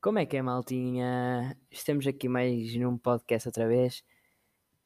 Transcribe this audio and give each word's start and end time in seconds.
Como 0.00 0.18
é 0.18 0.26
que 0.26 0.36
é, 0.36 0.42
maltinha? 0.42 1.56
Estamos 1.70 2.06
aqui 2.06 2.28
mais 2.28 2.74
num 2.76 2.96
podcast 2.96 3.48
outra 3.48 3.66
vez. 3.66 4.02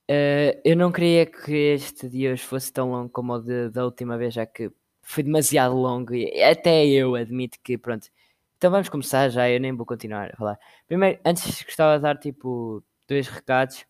Eh, 0.09 0.61
eu 0.65 0.77
não 0.77 0.91
queria 0.93 1.27
que 1.27 1.53
este 1.75 2.09
dia 2.09 2.33
hoje 2.33 2.43
fosse 2.45 2.73
tão 2.73 2.91
longo 2.91 3.11
como 3.11 3.35
o 3.35 3.39
de- 3.41 3.71
da 3.71 3.85
última 3.85 4.19
vez, 4.19 4.35
já 4.35 4.47
que 4.47 4.71
foi 5.03 5.23
demasiado 5.23 5.75
longo 5.77 6.15
e 6.15 6.43
até 6.43 6.87
eu 6.87 7.15
admito 7.15 7.59
que, 7.63 7.77
pronto. 7.79 8.09
Então 8.57 8.71
vamos 8.71 8.89
começar 8.89 9.29
já, 9.29 9.51
eu 9.51 9.61
nem 9.61 9.73
vou 9.75 9.87
continuar 9.87 10.31
a 10.33 10.37
falar. 10.37 10.59
Primeiro, 10.87 11.21
antes 11.25 11.63
gostava 11.65 11.97
de 11.99 12.03
dar 12.03 12.17
tipo 12.19 12.83
dois 13.09 13.29
recados 13.29 13.85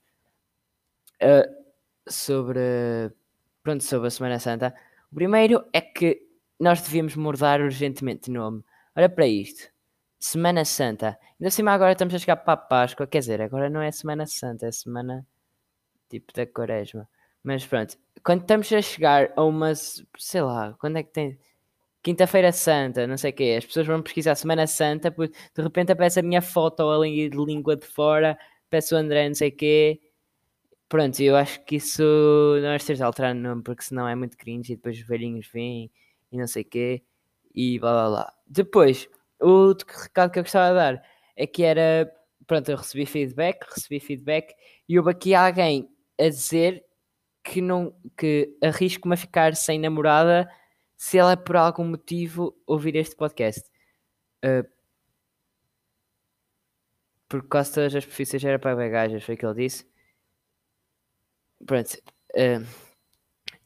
eh, 1.20 1.48
sobre, 2.08 3.10
pronto, 3.62 3.82
sobre 3.84 4.08
a 4.08 4.10
Semana 4.10 4.38
Santa. 4.38 4.74
O 5.10 5.14
primeiro 5.14 5.64
é 5.72 5.80
que 5.80 6.22
nós 6.58 6.80
devíamos 6.82 7.16
mudar 7.16 7.60
urgentemente 7.60 8.26
de 8.26 8.30
nome. 8.32 8.62
Olha 8.96 9.08
para 9.08 9.26
isto. 9.26 9.70
Semana 10.18 10.64
Santa. 10.64 11.18
Ainda 11.40 11.50
cima 11.50 11.72
agora 11.72 11.92
estamos 11.92 12.14
a 12.14 12.18
chegar 12.18 12.36
para 12.36 12.54
a 12.54 12.56
Páscoa. 12.56 13.06
Quer 13.06 13.18
dizer, 13.20 13.40
agora 13.42 13.68
não 13.68 13.80
é 13.82 13.90
Semana 13.90 14.26
Santa, 14.26 14.66
é 14.66 14.72
Semana 14.72 15.26
tipo 16.08 16.32
da 16.32 16.46
Quaresma. 16.46 17.08
Mas 17.42 17.66
pronto, 17.66 17.98
quando 18.24 18.42
estamos 18.42 18.72
a 18.72 18.80
chegar 18.82 19.32
a 19.36 19.42
uma, 19.44 19.74
se- 19.74 20.06
sei 20.18 20.42
lá, 20.42 20.74
quando 20.78 20.98
é 20.98 21.02
que 21.02 21.10
tem? 21.12 21.38
Quinta-feira 22.02 22.52
Santa, 22.52 23.06
não 23.06 23.16
sei 23.16 23.30
o 23.30 23.34
quê. 23.34 23.56
As 23.58 23.64
pessoas 23.66 23.86
vão 23.86 24.02
pesquisar 24.02 24.34
Semana 24.36 24.66
Santa, 24.66 25.10
porque 25.10 25.36
de 25.54 25.62
repente 25.62 25.92
aparece 25.92 26.20
a 26.20 26.22
minha 26.22 26.42
foto 26.42 26.88
ali 26.90 27.28
de 27.28 27.36
língua 27.36 27.76
de 27.76 27.86
fora, 27.86 28.38
peço 28.72 28.94
o 28.94 28.98
André, 28.98 29.28
não 29.28 29.34
sei 29.34 29.50
o 29.50 29.56
quê. 29.56 30.00
Pronto, 30.88 31.20
eu 31.22 31.36
acho 31.36 31.62
que 31.64 31.76
isso 31.76 32.02
nós 32.62 32.84
temos 32.84 32.98
de 32.98 33.04
alterar 33.04 33.34
o 33.36 33.38
nome, 33.38 33.62
porque 33.62 33.82
senão 33.82 34.08
é 34.08 34.14
muito 34.14 34.36
cringe 34.36 34.72
e 34.72 34.76
depois 34.76 34.96
os 34.98 35.06
velhinhos 35.06 35.46
vêm 35.52 35.90
e 36.30 36.38
não 36.38 36.46
sei 36.46 36.62
o 36.62 36.66
quê 36.66 37.02
e 37.54 37.78
blá 37.78 37.92
blá 37.92 38.08
blá. 38.08 38.34
Depois, 38.46 39.08
o 39.40 39.48
outro 39.48 39.86
recado 39.88 40.32
que 40.32 40.38
eu 40.38 40.42
gostava 40.42 40.70
de 40.70 40.74
dar 40.76 41.04
é 41.36 41.46
que 41.46 41.62
era, 41.62 42.10
pronto, 42.46 42.70
eu 42.70 42.76
recebi 42.78 43.04
feedback, 43.04 43.62
recebi 43.74 44.00
feedback 44.00 44.54
e 44.88 44.98
houve 44.98 45.10
aqui 45.10 45.34
alguém 45.34 45.88
a 46.18 46.28
dizer 46.28 46.82
que 47.44 47.60
não, 47.60 47.94
que 48.16 48.56
arrisco-me 48.62 49.14
a 49.14 49.18
ficar 49.18 49.54
sem 49.54 49.78
namorada 49.78 50.48
se 50.96 51.18
ela 51.18 51.36
por 51.36 51.56
algum 51.56 51.84
motivo 51.84 52.56
ouvir 52.66 52.96
este 52.96 53.16
podcast. 53.16 53.68
Uh, 54.44 54.66
porque 57.32 57.48
quase 57.48 57.72
todas 57.72 57.94
as 57.94 58.04
profissões 58.04 58.44
era 58.44 58.58
para 58.58 58.88
gajas, 58.90 59.24
foi 59.24 59.34
o 59.34 59.38
que 59.38 59.46
ele 59.46 59.54
disse. 59.54 59.86
Pronto. 61.64 61.94
uh, 62.36 62.66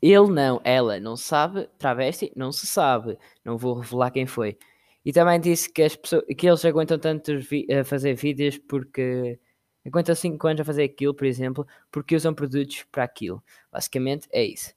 ele 0.00 0.30
não, 0.30 0.60
ela 0.62 1.00
não 1.00 1.16
sabe, 1.16 1.68
travesti, 1.76 2.32
não 2.36 2.52
se 2.52 2.64
sabe. 2.64 3.18
Não 3.44 3.58
vou 3.58 3.74
revelar 3.74 4.12
quem 4.12 4.24
foi. 4.24 4.56
E 5.04 5.12
também 5.12 5.40
disse 5.40 5.68
que, 5.72 5.82
as 5.82 5.96
pessoas, 5.96 6.22
que 6.38 6.48
eles 6.48 6.64
aguentam 6.64 6.96
tanto 6.96 7.32
a 7.32 7.84
fazer 7.84 8.14
vídeos 8.14 8.56
porque 8.56 9.36
aguentam 9.84 10.14
5 10.14 10.46
anos 10.46 10.60
a 10.60 10.64
fazer 10.64 10.84
aquilo, 10.84 11.12
por 11.14 11.26
exemplo, 11.26 11.66
porque 11.90 12.14
usam 12.14 12.32
produtos 12.32 12.84
para 12.92 13.02
aquilo. 13.02 13.42
Basicamente 13.72 14.28
é 14.30 14.44
isso. 14.44 14.72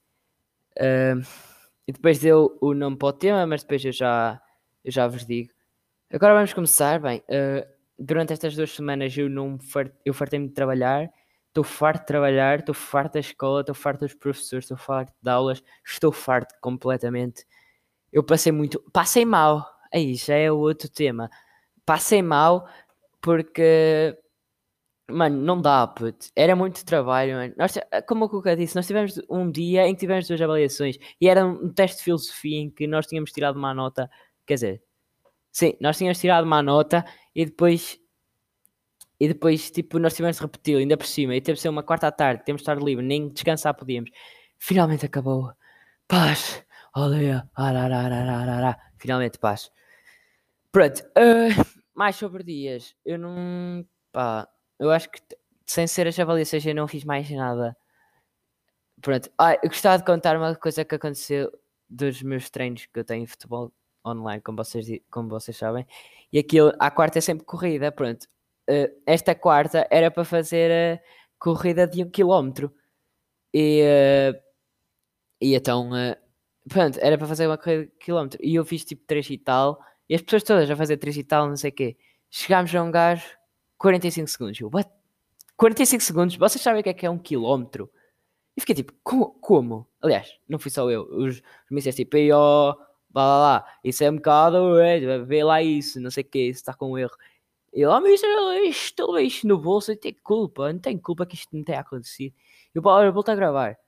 Uh, 0.76 1.22
e 1.86 1.92
depois 1.92 2.18
deu 2.18 2.58
o 2.60 2.74
nome 2.74 2.96
para 2.96 3.08
o 3.08 3.12
tema, 3.12 3.46
mas 3.46 3.62
depois 3.62 3.84
eu 3.84 3.92
já, 3.92 4.42
eu 4.84 4.90
já 4.90 5.06
vos 5.06 5.24
digo. 5.24 5.52
Agora 6.12 6.34
vamos 6.34 6.52
começar. 6.52 6.98
Bem, 6.98 7.22
durante 8.00 8.32
estas 8.32 8.56
duas 8.56 8.70
semanas 8.72 9.16
eu 9.16 9.28
não 9.28 9.58
far, 9.58 9.92
eu 10.04 10.14
fartei-me 10.14 10.48
de 10.48 10.54
trabalhar. 10.54 11.10
Estou 11.48 11.64
farto 11.64 12.02
de 12.02 12.06
trabalhar, 12.06 12.60
estou 12.60 12.74
farto 12.74 13.14
da 13.14 13.20
escola, 13.20 13.60
estou 13.60 13.74
farto 13.74 14.00
dos 14.00 14.14
professores, 14.14 14.64
estou 14.64 14.76
farto 14.76 15.12
de 15.20 15.30
aulas, 15.30 15.62
estou 15.84 16.12
farto 16.12 16.54
completamente. 16.60 17.44
Eu 18.12 18.24
passei 18.24 18.52
muito. 18.52 18.82
Passei 18.92 19.24
mal. 19.24 19.66
Aí 19.92 20.14
já 20.14 20.34
é 20.36 20.50
outro 20.52 20.88
tema. 20.88 21.30
Passei 21.84 22.22
mal 22.22 22.68
porque. 23.20 24.16
Mano, 25.10 25.36
não 25.42 25.60
dá, 25.60 25.86
puto. 25.88 26.28
Era 26.36 26.54
muito 26.54 26.84
trabalho, 26.84 27.34
mano. 27.34 27.54
Nós, 27.58 27.76
como 28.06 28.26
o 28.26 28.28
Cuca 28.28 28.56
disse, 28.56 28.76
nós 28.76 28.86
tivemos 28.86 29.20
um 29.28 29.50
dia 29.50 29.88
em 29.88 29.94
que 29.94 30.00
tivemos 30.00 30.28
duas 30.28 30.40
avaliações 30.40 30.96
e 31.20 31.28
era 31.28 31.44
um 31.44 31.68
teste 31.72 31.98
de 31.98 32.04
filosofia 32.04 32.58
em 32.60 32.70
que 32.70 32.86
nós 32.86 33.06
tínhamos 33.06 33.32
tirado 33.32 33.56
uma 33.56 33.74
nota. 33.74 34.08
Quer 34.46 34.54
dizer, 34.54 34.82
sim, 35.52 35.76
nós 35.80 35.96
tínhamos 35.98 36.18
tirado 36.18 36.44
uma 36.44 36.62
nota 36.62 37.04
e 37.34 37.44
depois 37.44 38.00
e 39.20 39.28
depois, 39.28 39.70
tipo, 39.70 39.98
nós 39.98 40.14
tivemos 40.14 40.38
de 40.38 40.42
repetir 40.42 40.78
ainda 40.78 40.96
por 40.96 41.06
cima. 41.06 41.36
E 41.36 41.42
teve 41.42 41.56
de 41.56 41.60
ser 41.60 41.68
uma 41.68 41.82
quarta 41.82 42.06
à 42.06 42.12
tarde, 42.12 42.42
temos 42.42 42.60
de 42.60 42.62
estar 42.62 42.82
livre, 42.82 43.04
nem 43.04 43.28
descansar 43.28 43.74
podíamos. 43.74 44.10
Finalmente 44.58 45.04
acabou. 45.04 45.52
Paz. 46.08 46.64
Arararararara. 46.94 48.78
Finalmente, 48.98 49.38
paz. 49.38 49.70
Pronto. 50.72 51.00
uh, 51.00 51.80
mais 51.94 52.16
sobre 52.16 52.42
dias. 52.42 52.96
Eu 53.04 53.18
não. 53.18 53.86
Pá. 54.10 54.48
Eu 54.78 54.90
acho 54.90 55.10
que 55.10 55.20
sem 55.66 55.86
ser 55.86 56.06
as 56.08 56.18
avaliações 56.18 56.64
eu 56.64 56.74
não 56.74 56.88
fiz 56.88 57.04
mais 57.04 57.30
nada. 57.30 57.76
Pronto. 59.02 59.30
Ah, 59.38 59.54
eu 59.54 59.68
gostava 59.68 59.98
de 59.98 60.04
contar 60.04 60.36
uma 60.36 60.54
coisa 60.56 60.84
que 60.84 60.94
aconteceu 60.94 61.52
dos 61.88 62.22
meus 62.22 62.48
treinos 62.48 62.86
que 62.86 62.98
eu 62.98 63.04
tenho 63.04 63.24
em 63.24 63.26
futebol 63.26 63.72
online, 64.06 64.40
como 64.42 64.56
vocês, 64.56 64.86
como 65.10 65.28
vocês 65.28 65.56
sabem. 65.56 65.86
E 66.32 66.38
aquilo, 66.38 66.72
à 66.78 66.90
quarta 66.90 67.18
é 67.18 67.20
sempre 67.20 67.44
corrida. 67.44 67.90
Pronto. 67.92 68.24
Uh, 68.68 68.88
esta 69.06 69.34
quarta 69.34 69.86
era 69.90 70.10
para 70.10 70.24
fazer 70.24 70.70
a 70.70 71.02
corrida 71.38 71.86
de 71.86 72.04
um 72.04 72.10
quilómetro. 72.10 72.72
E, 73.52 73.82
uh, 73.82 74.38
e 75.40 75.54
então, 75.54 75.90
uh, 75.90 76.16
pronto, 76.68 76.98
era 77.00 77.18
para 77.18 77.26
fazer 77.26 77.46
uma 77.46 77.58
corrida 77.58 77.86
de 77.86 77.92
quilómetro. 77.98 78.38
E 78.42 78.54
eu 78.54 78.64
fiz 78.64 78.84
tipo 78.84 79.02
3 79.06 79.30
e 79.30 79.38
tal. 79.38 79.80
E 80.08 80.14
as 80.14 80.22
pessoas 80.22 80.42
todas 80.42 80.70
a 80.70 80.76
fazer 80.76 80.96
3 80.96 81.16
e 81.16 81.24
tal, 81.24 81.48
não 81.48 81.56
sei 81.56 81.70
o 81.70 81.74
quê. 81.74 81.96
Chegámos 82.30 82.74
a 82.74 82.82
um 82.82 82.90
gajo, 82.90 83.26
45 83.78 84.28
segundos. 84.28 84.60
Eu, 84.60 84.70
what? 84.72 84.90
45 85.56 86.02
segundos? 86.02 86.36
Vocês 86.36 86.62
sabem 86.62 86.80
o 86.80 86.82
que 86.82 86.90
é 86.90 86.94
que 86.94 87.06
é 87.06 87.10
um 87.10 87.18
quilómetro? 87.18 87.90
E 88.56 88.60
fiquei 88.60 88.74
tipo, 88.74 88.92
como? 89.02 89.30
como? 89.40 89.86
Aliás, 90.00 90.38
não 90.48 90.58
fui 90.58 90.70
só 90.70 90.90
eu. 90.90 91.02
Os, 91.10 91.36
os 91.38 91.42
mísseis 91.70 91.94
tipo, 91.94 92.16
ó, 92.32 92.76
blá 93.10 93.24
blá 93.24 93.60
blá. 93.62 93.78
Isso 93.84 94.04
é 94.04 94.10
um 94.10 94.16
bocado, 94.16 94.80
é, 94.80 95.18
vê 95.24 95.44
lá 95.44 95.62
isso, 95.62 96.00
não 96.00 96.10
sei 96.10 96.24
o 96.24 96.38
isso 96.38 96.60
está 96.60 96.74
com 96.74 96.92
um 96.92 96.98
erro. 96.98 97.16
E 97.72 97.86
lá, 97.86 98.00
mas 98.00 98.20
isto, 98.64 99.18
isto 99.18 99.46
no 99.46 99.58
bolso, 99.58 99.94
tenho 99.96 100.16
culpa, 100.22 100.72
não 100.72 100.80
tenho 100.80 101.00
culpa 101.00 101.24
que 101.26 101.36
isto 101.36 101.56
não 101.56 101.62
tenha 101.62 101.80
acontecido. 101.80 102.34
Eu, 102.74 102.82
pá, 102.82 102.90
olha, 102.92 103.12
volto 103.12 103.28
a 103.30 103.34
gravar. 103.34 103.78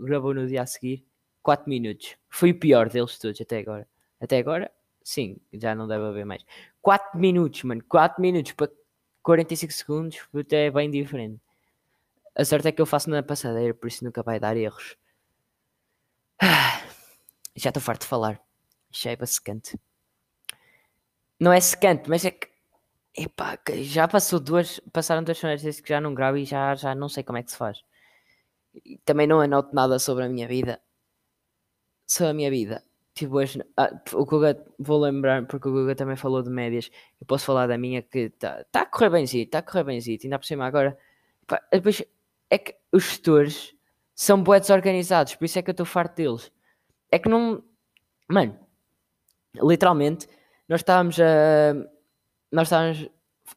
Gravou 0.00 0.32
no 0.34 0.46
dia 0.46 0.62
a 0.62 0.66
seguir, 0.66 1.04
4 1.42 1.68
minutos. 1.68 2.16
Foi 2.30 2.52
o 2.52 2.58
pior 2.58 2.88
deles 2.88 3.18
todos 3.18 3.40
até 3.40 3.58
agora. 3.58 3.88
Até 4.20 4.38
agora, 4.38 4.70
sim, 5.02 5.38
já 5.52 5.74
não 5.74 5.88
deve 5.88 6.04
haver 6.04 6.24
mais. 6.24 6.44
4 6.80 7.18
minutos, 7.18 7.62
mano, 7.64 7.82
4 7.88 8.22
minutos 8.22 8.52
para 8.52 8.70
45 9.22 9.72
segundos, 9.72 10.28
até 10.34 10.66
é 10.66 10.70
bem 10.70 10.90
diferente. 10.90 11.40
A 12.34 12.44
sorte 12.44 12.68
é 12.68 12.72
que 12.72 12.80
eu 12.80 12.86
faço 12.86 13.10
na 13.10 13.22
passadeira, 13.22 13.74
por 13.74 13.88
isso 13.88 14.04
nunca 14.04 14.22
vai 14.22 14.40
dar 14.40 14.56
erros. 14.56 14.96
Já 17.56 17.70
estou 17.70 17.82
farto 17.82 18.02
de 18.02 18.06
falar. 18.06 18.40
Já 18.92 19.12
é 19.12 19.26
secante. 19.26 19.78
Não 21.40 21.52
é 21.52 21.60
secante, 21.60 22.08
mas 22.08 22.24
é 22.24 22.30
que 22.30 22.52
Epá, 23.14 23.58
já 23.82 24.08
passou 24.08 24.40
duas, 24.40 24.80
passaram 24.90 25.22
duas 25.22 25.36
semanas 25.38 25.62
desde 25.62 25.82
que 25.82 25.88
já 25.90 26.00
não 26.00 26.14
gravo 26.14 26.38
e 26.38 26.44
já, 26.46 26.74
já 26.74 26.94
não 26.94 27.08
sei 27.10 27.22
como 27.22 27.36
é 27.38 27.42
que 27.42 27.50
se 27.50 27.56
faz. 27.58 27.84
E 28.84 28.98
também 29.04 29.26
não 29.26 29.40
anoto 29.40 29.74
nada 29.74 29.98
sobre 29.98 30.24
a 30.24 30.28
minha 30.28 30.48
vida. 30.48 30.80
Sobre 32.06 32.30
a 32.30 32.34
minha 32.34 32.50
vida. 32.50 32.82
Tipo, 33.14 33.36
hoje, 33.36 33.62
ah, 33.76 33.90
o 34.14 34.24
Guga, 34.24 34.64
vou 34.78 34.98
lembrar, 35.00 35.46
porque 35.46 35.68
o 35.68 35.72
Guga 35.72 35.94
também 35.94 36.16
falou 36.16 36.42
de 36.42 36.48
médias. 36.50 36.90
Eu 37.20 37.26
posso 37.26 37.44
falar 37.44 37.66
da 37.66 37.76
minha 37.76 38.02
que 38.02 38.18
está 38.20 38.64
tá 38.64 38.82
a 38.82 38.86
correr 38.86 39.10
bemzinho, 39.10 39.44
está 39.44 39.58
a 39.58 39.62
correr 39.62 39.84
bemzinho. 39.84 40.18
Ainda 40.24 40.38
por 40.38 40.46
cima 40.46 40.66
agora. 40.66 40.98
Epá, 41.42 41.60
depois, 41.70 42.02
é 42.50 42.58
que 42.58 42.74
os 42.92 43.04
gestores 43.04 43.74
são 44.14 44.42
bué 44.42 44.60
desorganizados, 44.60 45.34
por 45.34 45.44
isso 45.44 45.58
é 45.58 45.62
que 45.62 45.70
eu 45.70 45.72
estou 45.72 45.86
farto 45.86 46.16
deles. 46.16 46.50
É 47.10 47.18
que 47.18 47.28
não. 47.28 47.62
Mano, 48.28 48.58
literalmente, 49.60 50.26
nós 50.68 50.80
estávamos 50.80 51.18
a 51.20 51.74
nós 52.52 52.68
estávamos. 52.68 53.08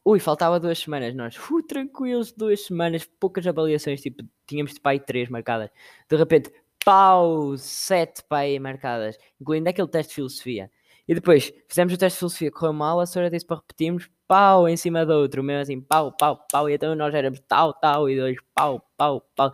Ui, 0.06 0.20
faltava 0.20 0.60
duas 0.60 0.80
semanas. 0.80 1.14
Nós, 1.14 1.38
uh, 1.38 1.62
tranquilos, 1.64 2.32
duas 2.32 2.66
semanas, 2.66 3.06
poucas 3.20 3.46
avaliações. 3.46 4.02
Tipo, 4.02 4.24
tínhamos 4.48 4.74
de 4.74 4.80
pai 4.80 5.00
três 5.00 5.30
marcadas. 5.30 5.70
De 6.10 6.16
repente, 6.16 6.52
pau, 6.84 7.58
sete 7.58 8.24
pai 8.24 8.58
marcadas, 8.58 9.18
incluindo 9.40 9.70
aquele 9.70 9.88
teste 9.88 10.12
de 10.12 10.16
filosofia. 10.16 10.72
E 11.08 11.14
depois 11.14 11.54
fizemos 11.68 11.94
o 11.94 11.98
teste 11.98 12.16
de 12.16 12.20
filosofia, 12.20 12.52
correu 12.52 12.74
mal, 12.74 13.00
a 13.00 13.06
senhora 13.06 13.30
disse 13.30 13.46
para 13.46 13.58
repetirmos, 13.58 14.10
pau 14.28 14.68
em 14.68 14.78
cima 14.78 15.06
do 15.06 15.14
outro, 15.14 15.44
mesmo 15.44 15.62
assim, 15.62 15.82
pau, 15.82 16.12
pau, 16.12 16.46
pau. 16.52 16.70
E 16.70 16.74
então 16.74 16.96
nós 16.96 17.14
éramos 17.14 17.40
tal, 17.48 17.74
tal, 17.74 18.10
e 18.10 18.18
dois, 18.18 18.38
pau, 18.56 18.82
pau, 18.98 19.22
pau. 19.36 19.54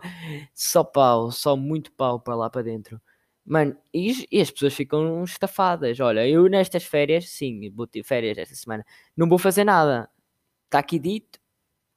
Só 0.54 0.84
pau, 0.84 1.30
só 1.30 1.56
muito 1.56 1.92
pau 1.92 2.20
para 2.20 2.34
lá 2.34 2.48
para 2.48 2.62
dentro. 2.62 3.00
Mano, 3.44 3.76
e, 3.92 4.26
e 4.30 4.40
as 4.40 4.50
pessoas 4.50 4.74
ficam 4.74 5.24
estafadas. 5.24 5.98
Olha, 6.00 6.26
eu 6.28 6.48
nestas 6.48 6.84
férias, 6.84 7.28
sim, 7.28 7.70
vou 7.70 7.86
ter 7.86 8.04
férias 8.04 8.38
esta 8.38 8.54
semana, 8.54 8.84
não 9.16 9.28
vou 9.28 9.38
fazer 9.38 9.64
nada. 9.64 10.08
Está 10.66 10.78
aqui 10.78 10.98
dito 10.98 11.40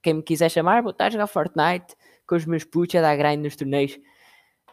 quem 0.05 0.13
me 0.13 0.23
quiser 0.23 0.49
chamar, 0.49 0.83
vou 0.83 0.91
estar 0.91 1.07
a 1.07 1.09
jogar 1.09 1.25
Fortnite 1.25 1.95
com 2.27 2.35
os 2.35 2.45
meus 2.45 2.63
putos 2.63 2.93
a 2.95 3.01
dar 3.01 3.17
grind 3.17 3.43
nos 3.43 3.55
torneios, 3.55 3.95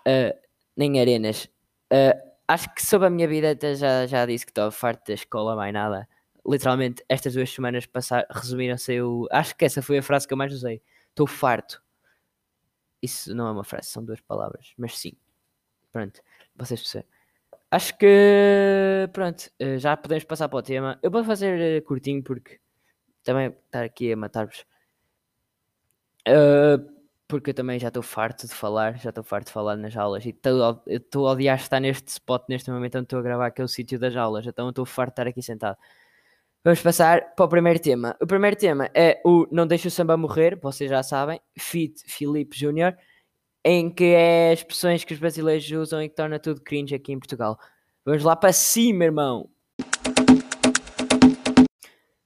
uh, 0.07 0.39
nem 0.77 1.01
arenas. 1.01 1.47
Uh, 1.91 2.33
acho 2.47 2.75
que 2.75 2.85
sobre 2.85 3.07
a 3.07 3.11
minha 3.11 3.27
vida 3.27 3.57
já, 3.75 4.07
já 4.07 4.27
disse 4.27 4.45
que 4.45 4.51
estou 4.51 4.71
farto 4.71 5.07
da 5.09 5.15
escola, 5.15 5.57
mais 5.57 5.73
nada. 5.73 6.07
Literalmente, 6.47 7.03
estas 7.09 7.33
duas 7.33 7.51
semanas 7.51 7.87
passar, 7.87 8.27
resumiram-se. 8.31 8.93
Eu 8.93 9.27
acho 9.31 9.57
que 9.57 9.65
essa 9.65 9.81
foi 9.81 9.99
a 9.99 10.03
frase 10.03 10.29
que 10.29 10.35
eu 10.35 10.39
mais 10.39 10.53
usei. 10.53 10.83
Estou 11.09 11.27
farto. 11.27 11.83
Isso 13.01 13.35
não 13.35 13.49
é 13.49 13.53
uma 13.53 13.65
frase, 13.65 13.89
são 13.89 14.05
duas 14.05 14.21
palavras, 14.21 14.75
mas 14.77 14.99
sim. 14.99 15.13
Pronto, 15.93 16.21
vocês 16.57 16.81
percebem. 16.81 17.09
Acho 17.71 17.97
que 17.97 19.09
pronto, 19.13 19.51
eh, 19.59 19.79
já 19.79 19.97
podemos 19.97 20.25
passar 20.25 20.49
para 20.49 20.59
o 20.59 20.63
tema. 20.63 20.99
Eu 21.03 21.11
vou 21.11 21.25
fazer 21.25 21.59
eh, 21.61 21.81
curtinho 21.81 22.23
porque 22.23 22.61
também 23.25 23.49
estar 23.67 23.85
aqui 23.85 24.13
a 24.13 24.17
matar-vos. 24.17 24.67
Uh, 26.29 26.93
porque 27.27 27.51
eu 27.51 27.55
também 27.55 27.79
já 27.81 27.89
estou 27.89 28.03
farto 28.03 28.47
de 28.47 28.53
falar, 28.53 28.99
já 28.99 29.09
estou 29.09 29.25
farto 29.25 29.47
de 29.47 29.53
falar 29.53 29.75
nas 29.77 29.97
aulas 29.97 30.27
e 30.27 30.29
estou 30.29 31.27
a 31.27 31.33
odiar 31.33 31.57
estar 31.59 31.81
neste 31.81 32.09
spot 32.09 32.45
neste 32.49 32.71
momento 32.71 32.99
onde 32.99 33.07
estou 33.07 33.19
a 33.21 33.23
gravar, 33.23 33.51
que 33.51 33.63
é 33.63 33.67
sítio 33.67 33.99
das 33.99 34.15
aulas, 34.15 34.47
então 34.47 34.69
estou 34.69 34.85
farto 34.85 35.11
de 35.11 35.13
estar 35.15 35.27
aqui 35.29 35.43
sentado. 35.43 35.79
Vamos 36.63 36.83
passar 36.83 37.35
para 37.35 37.45
o 37.47 37.49
primeiro 37.49 37.81
tema. 37.81 38.15
O 38.21 38.27
primeiro 38.27 38.55
tema 38.57 38.91
é 38.95 39.21
o 39.25 39.49
Não 39.51 39.67
Deixa 39.67 39.89
o 39.89 39.91
Samba 39.91 40.15
Morrer, 40.15 40.59
vocês 40.61 40.91
já 40.91 41.03
sabem, 41.03 41.41
Fit 41.59 42.03
Filipe 42.07 42.57
Júnior, 42.57 42.95
em 43.65 43.91
que 43.91 44.05
é 44.05 44.53
as 44.53 44.61
expressões 44.61 45.05
que 45.05 45.15
os 45.15 45.21
brasileiros 45.21 45.71
usam 45.71 46.03
e 46.03 46.09
que 46.09 46.15
torna 46.15 46.39
tudo 46.39 46.61
cringe 46.61 46.95
aqui 46.95 47.13
em 47.13 47.19
Portugal. 47.19 47.59
Vamos 48.05 48.25
lá 48.25 48.35
para 48.35 48.53
cima, 48.53 49.05
irmão! 49.05 49.49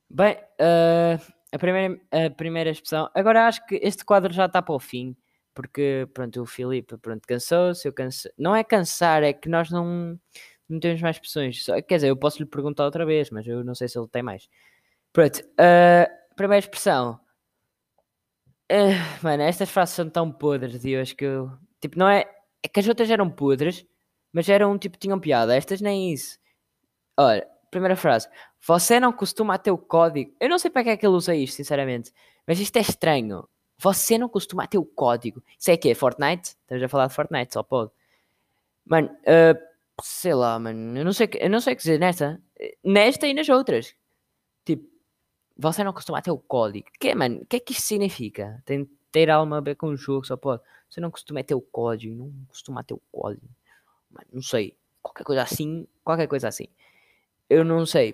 Bem, 0.09 0.35
uh, 0.35 1.21
a, 1.53 1.59
primeira, 1.59 2.01
a 2.11 2.31
primeira 2.31 2.71
expressão. 2.71 3.11
Agora 3.15 3.47
acho 3.47 3.65
que 3.67 3.79
este 3.83 4.05
quadro 4.05 4.33
já 4.33 4.47
está 4.47 4.63
para 4.63 4.75
o 4.75 4.81
fim, 4.81 5.15
porque 5.55 6.09
pronto, 6.15 6.41
o 6.41 6.47
Filipe 6.47 6.97
pronto, 6.97 7.27
cansou-se, 7.27 7.87
eu 7.87 7.93
canso... 7.93 8.29
Não 8.39 8.57
é 8.57 8.65
cansar, 8.65 9.23
é 9.23 9.33
que 9.33 9.49
nós 9.49 9.71
não 9.71 10.19
não 10.69 10.81
temos 10.81 11.01
mais 11.01 11.17
expressões. 11.17 11.65
Só, 11.65 11.81
quer 11.81 11.97
dizer, 11.97 12.09
eu 12.09 12.17
posso 12.17 12.39
lhe 12.39 12.47
perguntar 12.47 12.85
outra 12.85 13.07
vez, 13.07 13.31
mas 13.31 13.47
eu 13.47 13.63
não 13.65 13.75
sei 13.75 13.89
se 13.89 13.99
ele 13.99 14.09
tem 14.09 14.23
mais. 14.23 14.49
Pronto, 15.13 15.39
uh, 15.39 16.35
primeira 16.35 16.59
expressão. 16.59 17.21
Uh, 18.71 19.23
mano, 19.23 19.43
estas 19.43 19.71
frases 19.71 19.95
são 19.95 20.11
tão 20.11 20.31
podres 20.31 20.81
de 20.81 20.97
hoje 20.97 21.15
que 21.15 21.25
eu. 21.25 21.51
Tipo, 21.81 21.99
não 21.99 22.09
é. 22.09 22.25
É 22.63 22.69
que 22.69 22.81
as 22.81 22.89
outras 22.89 23.11
eram 23.11 23.31
podres, 23.31 23.87
mas 24.33 24.49
eram 24.49 24.77
tipo, 24.79 24.99
tinham 24.99 25.21
piada. 25.21 25.57
Estas 25.57 25.81
nem 25.81 26.13
isso. 26.13 26.39
Olha, 27.17 27.47
primeira 27.71 27.97
frase. 27.97 28.29
Você 28.67 28.99
não 28.99 29.13
costuma 29.13 29.59
ter 29.59 29.71
o 29.71 29.79
código. 29.79 30.33
Eu 30.41 30.49
não 30.49 30.59
sei 30.59 30.71
para 30.71 30.83
que 30.83 30.91
é 30.91 30.97
que 30.97 31.07
ele 31.07 31.15
usa 31.15 31.35
isto, 31.35 31.57
sinceramente. 31.57 32.13
Mas 32.47 32.59
isto 32.59 32.77
é 32.77 32.81
estranho. 32.81 33.49
Você 33.79 34.19
não 34.19 34.29
costuma 34.29 34.67
ter 34.67 34.79
o 34.79 34.85
código. 34.85 35.43
Isso 35.59 35.71
é 35.71 35.77
que 35.77 35.91
é 35.91 35.95
Fortnite? 35.95 36.57
Estamos 36.63 36.83
a 36.83 36.89
falar 36.89 37.07
de 37.07 37.15
Fortnite, 37.15 37.53
só 37.53 37.63
pode. 37.63 37.91
Mano, 38.85 39.09
uh, 39.09 39.59
sei 40.03 40.35
lá, 40.35 40.59
mano, 40.59 40.99
eu 40.99 41.05
não 41.05 41.13
sei, 41.13 41.29
eu 41.35 41.51
não 41.51 41.61
sei 41.61 41.75
o 41.75 41.77
que 41.77 41.83
dizer 41.83 41.99
nesta, 41.99 42.41
nesta 42.85 43.27
e 43.27 43.35
nas 43.35 43.49
outras. 43.49 43.95
Tipo, 44.65 44.89
você 45.57 45.83
não 45.83 45.93
costuma 45.93 46.21
ter 46.21 46.31
o 46.31 46.39
código. 46.39 46.87
Que, 47.01 47.15
mano, 47.15 47.43
o 47.43 47.47
que 47.47 47.57
é 47.57 47.61
que 47.61 47.73
isto 47.73 47.83
significa? 47.83 48.63
Tem 48.65 48.89
ter 49.17 49.31
alma 49.31 49.59
a 49.59 49.61
ver 49.63 49.77
com 49.77 49.89
o 49.89 49.97
jogo, 49.97 50.27
só 50.27 50.37
pode. 50.37 50.63
Você 50.91 51.01
não 51.01 51.11
costuma 51.11 51.43
ter 51.43 51.55
o 51.55 51.61
código, 51.61 52.15
não 52.15 52.31
costuma 52.49 52.85
ter 52.85 52.93
o 52.93 53.01
código. 53.11 53.49
Mano, 54.11 54.27
não 54.31 54.43
sei, 54.43 54.77
qualquer 55.03 55.25
coisa 55.25 55.43
assim, 55.43 55.87
qualquer 56.05 56.27
coisa 56.27 56.49
assim. 56.49 56.69
Eu 57.49 57.65
não 57.65 57.87
sei. 57.87 58.13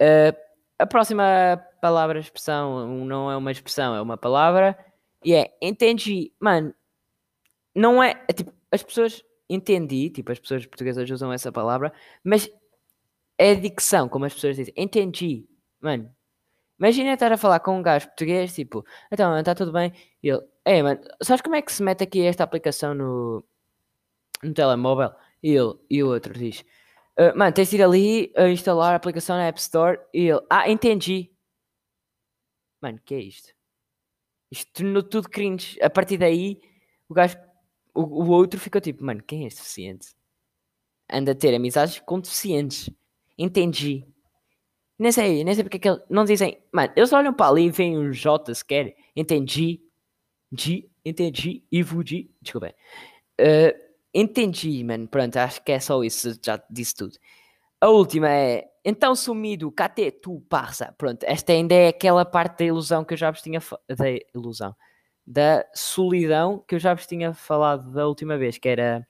Uh, 0.00 0.36
a 0.78 0.86
próxima 0.86 1.60
palavra, 1.82 2.20
expressão, 2.20 3.04
não 3.04 3.30
é 3.30 3.36
uma 3.36 3.50
expressão, 3.50 3.96
é 3.96 4.00
uma 4.00 4.16
palavra. 4.16 4.78
E 5.24 5.34
é, 5.34 5.56
entendi, 5.60 6.32
mano, 6.38 6.72
não 7.74 8.00
é, 8.00 8.22
é 8.28 8.32
tipo, 8.32 8.52
as 8.70 8.82
pessoas 8.82 9.24
entendi, 9.48 10.10
tipo, 10.10 10.30
as 10.30 10.38
pessoas 10.38 10.66
portuguesas 10.66 11.10
usam 11.10 11.32
essa 11.32 11.50
palavra, 11.50 11.92
mas 12.22 12.48
é 13.36 13.54
dicção, 13.54 14.08
como 14.08 14.24
as 14.24 14.34
pessoas 14.34 14.56
dizem, 14.56 14.74
entendi, 14.76 15.48
mano. 15.80 16.14
Imagina 16.78 17.14
estar 17.14 17.32
a 17.32 17.36
falar 17.36 17.60
com 17.60 17.78
um 17.78 17.82
gajo 17.82 18.06
português, 18.06 18.54
tipo, 18.54 18.84
então, 19.10 19.36
está 19.38 19.54
tudo 19.54 19.72
bem? 19.72 19.92
E 20.22 20.28
ele, 20.28 20.42
ei, 20.64 20.82
mano, 20.82 21.00
sabes 21.22 21.42
como 21.42 21.56
é 21.56 21.62
que 21.62 21.72
se 21.72 21.82
mete 21.82 22.04
aqui 22.04 22.22
esta 22.22 22.44
aplicação 22.44 22.94
no, 22.94 23.44
no 24.42 24.54
telemóvel? 24.54 25.10
E 25.42 25.50
ele, 25.50 25.74
e 25.90 26.02
o 26.02 26.08
outro 26.08 26.32
diz, 26.32 26.64
uh, 27.18 27.36
mano, 27.36 27.52
tens 27.52 27.70
de 27.70 27.76
ir 27.76 27.82
ali 27.82 28.32
a 28.36 28.48
instalar 28.48 28.92
a 28.92 28.96
aplicação 28.96 29.36
na 29.36 29.46
App 29.46 29.58
Store. 29.58 29.98
E 30.14 30.28
ele, 30.28 30.40
ah, 30.48 30.70
entendi. 30.70 31.32
Mano, 32.80 33.00
que 33.04 33.14
é 33.14 33.20
isto? 33.20 33.52
Isto 34.50 34.72
tornou 34.72 35.02
tudo 35.02 35.28
cringe. 35.28 35.78
A 35.82 35.90
partir 35.90 36.16
daí, 36.16 36.60
o 37.08 37.14
gajo 37.14 37.36
o, 37.98 38.02
o 38.02 38.30
outro 38.30 38.60
fica 38.60 38.80
tipo, 38.80 39.04
mano, 39.04 39.22
quem 39.22 39.44
é 39.44 39.46
este 39.48 39.58
deficiente? 39.58 40.14
Anda 41.10 41.32
a 41.32 41.34
ter 41.34 41.54
amizades 41.54 41.98
com 41.98 42.20
deficientes. 42.20 42.88
Entendi. 43.36 44.06
Nem 44.98 45.12
sei, 45.12 45.44
nem 45.44 45.54
sei 45.54 45.64
porque 45.64 45.76
é 45.76 45.80
que 45.80 46.02
não 46.10 46.24
dizem. 46.24 46.58
Mano, 46.72 46.92
eles 46.96 47.12
olham 47.12 47.32
para 47.32 47.50
ali 47.50 47.66
e 47.66 47.70
veem 47.70 47.98
um 47.98 48.10
J 48.12 48.54
sequer. 48.54 48.96
Entendi. 49.14 49.80
G, 50.52 50.88
entendi. 51.04 51.64
Ivo 51.70 52.04
G. 52.04 52.28
Desculpa. 52.42 52.74
Uh, 53.40 53.78
entendi, 54.12 54.82
mano. 54.84 55.06
Pronto, 55.06 55.36
acho 55.36 55.62
que 55.62 55.72
é 55.72 55.80
só 55.80 56.02
isso. 56.02 56.38
Já 56.44 56.62
disse 56.68 56.94
tudo. 56.94 57.16
A 57.80 57.88
última 57.88 58.28
é. 58.30 58.68
Então 58.84 59.14
sumido, 59.14 59.70
cadê 59.70 60.10
tu, 60.10 60.40
passa? 60.48 60.94
Pronto, 60.98 61.22
esta 61.24 61.52
ainda 61.52 61.74
é 61.74 61.88
aquela 61.88 62.24
parte 62.24 62.58
da 62.60 62.64
ilusão 62.64 63.04
que 63.04 63.14
eu 63.14 63.18
já 63.18 63.30
vos 63.30 63.42
tinha. 63.42 63.60
Da 63.88 64.06
ilusão 64.34 64.74
da 65.28 65.62
solidão 65.74 66.64
que 66.66 66.74
eu 66.74 66.78
já 66.78 66.94
vos 66.94 67.06
tinha 67.06 67.34
falado 67.34 67.92
da 67.92 68.06
última 68.08 68.38
vez, 68.38 68.56
que 68.56 68.66
era 68.66 69.06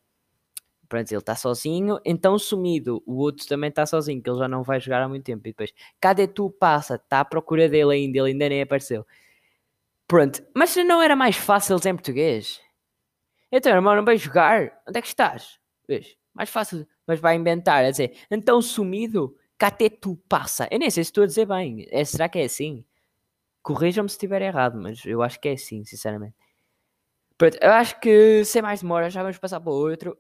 pronto, 0.89 1.11
ele 1.11 1.19
está 1.19 1.35
sozinho, 1.37 1.99
então 2.05 2.39
sumido, 2.39 3.03
o 3.07 3.17
outro 3.17 3.47
também 3.47 3.69
está 3.69 3.85
sozinho, 3.85 4.23
que 4.23 4.31
ele 4.31 4.39
já 4.39 4.49
não 4.49 4.63
vai 4.63 4.81
jogar 4.81 5.03
há 5.03 5.09
muito 5.09 5.25
tempo, 5.25 5.47
e 5.47 5.51
depois, 5.51 5.73
cadê 6.01 6.27
tu, 6.27 6.51
passa, 6.51 6.95
está 6.97 7.21
à 7.21 7.25
procura 7.25 7.69
dele 7.69 7.93
ainda, 7.95 8.19
ele 8.19 8.31
ainda 8.31 8.49
nem 8.49 8.63
apareceu. 8.63 9.07
Pronto, 10.07 10.43
mas 10.55 10.75
não 10.77 11.03
era 11.03 11.15
mais 11.15 11.37
fácil 11.37 11.77
em 11.77 11.95
português? 11.95 12.61
Então, 13.53 13.73
irmão, 13.73 13.95
não 13.95 14.05
vai 14.05 14.17
jogar? 14.17 14.81
Onde 14.89 14.99
é 14.99 15.03
que 15.03 15.09
estás? 15.09 15.59
Vês? 15.87 16.17
Mais 16.35 16.49
fácil, 16.49 16.87
mas 17.07 17.21
vai 17.21 17.37
inventar, 17.37 17.85
a 17.85 17.91
dizer, 17.91 18.17
então 18.31 18.63
sumido, 18.63 19.37
cadê 19.59 19.91
tu, 19.91 20.17
passa? 20.29 20.69
Eu 20.71 20.79
nem 20.79 20.91
sei 20.91 21.05
se 21.05 21.11
estou 21.11 21.25
a 21.25 21.27
dizer 21.27 21.47
bem, 21.47 21.87
é, 21.91 22.05
será 22.05 22.29
que 22.29 22.39
é 22.39 22.45
assim? 22.45 22.85
Corrijam-me 23.63 24.09
se 24.09 24.15
estiver 24.15 24.41
errado, 24.41 24.79
mas 24.81 25.05
eu 25.05 25.23
acho 25.23 25.41
que 25.41 25.49
é 25.49 25.53
assim, 25.53 25.85
sinceramente. 25.85 26.35
Pronto, 27.37 27.57
eu 27.61 27.71
acho 27.71 28.01
que 28.01 28.45
sem 28.45 28.63
mais 28.63 28.81
demora 28.81 29.11
já 29.11 29.23
vamos 29.23 29.39
passar 29.39 29.61
para 29.61 29.71
o 29.71 29.75
outro. 29.75 30.19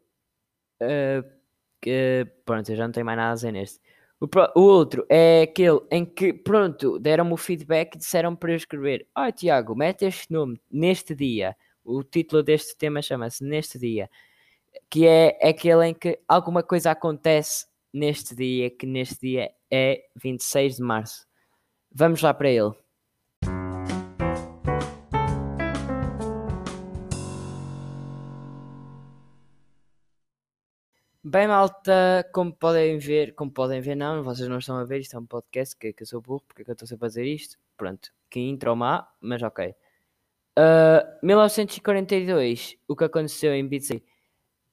Uh, 0.80 1.38
que, 1.80 2.26
pronto, 2.44 2.70
eu 2.70 2.76
já 2.76 2.84
não 2.84 2.92
tenho 2.92 3.06
mais 3.06 3.16
nada 3.16 3.32
a 3.32 3.34
dizer 3.34 3.52
neste. 3.52 3.80
O, 4.20 4.26
o 4.56 4.62
outro 4.62 5.06
é 5.08 5.42
aquele 5.42 5.80
em 5.90 6.04
que, 6.04 6.32
pronto, 6.32 6.98
deram-me 6.98 7.32
o 7.32 7.36
feedback 7.36 7.94
e 7.94 7.98
disseram 7.98 8.34
para 8.34 8.52
eu 8.52 8.56
escrever: 8.56 9.06
Olha, 9.14 9.32
Tiago, 9.32 9.74
mete 9.76 10.04
este 10.04 10.32
nome 10.32 10.60
neste 10.70 11.14
dia. 11.14 11.56
O 11.84 12.02
título 12.02 12.42
deste 12.42 12.76
tema 12.76 13.00
chama-se 13.00 13.42
Neste 13.42 13.78
Dia, 13.78 14.10
que 14.90 15.06
é 15.06 15.38
aquele 15.42 15.86
em 15.86 15.94
que 15.94 16.18
alguma 16.28 16.62
coisa 16.62 16.90
acontece 16.90 17.66
neste 17.92 18.34
dia, 18.34 18.70
que 18.70 18.86
neste 18.86 19.20
dia 19.20 19.50
é 19.70 20.04
26 20.16 20.76
de 20.76 20.82
março. 20.82 21.26
Vamos 21.90 22.20
lá 22.20 22.34
para 22.34 22.50
ele. 22.50 22.72
Bem, 31.30 31.46
malta, 31.46 32.26
como 32.32 32.54
podem 32.54 32.96
ver, 32.98 33.34
como 33.34 33.50
podem 33.50 33.82
ver, 33.82 33.94
não, 33.94 34.22
vocês 34.22 34.48
não 34.48 34.56
estão 34.56 34.78
a 34.78 34.84
ver, 34.84 35.00
isto 35.00 35.14
é 35.14 35.18
um 35.18 35.26
podcast, 35.26 35.76
que, 35.76 35.92
que 35.92 36.02
eu 36.02 36.06
sou 36.06 36.22
burro, 36.22 36.42
porque 36.48 36.62
é 36.62 36.64
que 36.64 36.70
eu 36.70 36.72
estou 36.72 36.88
sempre 36.88 37.04
a 37.04 37.10
fazer 37.10 37.26
isto? 37.26 37.58
Pronto, 37.76 38.10
que 38.30 38.40
intro 38.40 38.74
má, 38.74 39.06
mas 39.20 39.42
ok. 39.42 39.74
Uh, 40.58 41.04
1942, 41.22 42.78
o 42.88 42.96
que 42.96 43.04
aconteceu 43.04 43.52
em 43.52 43.68
Bitsy? 43.68 44.02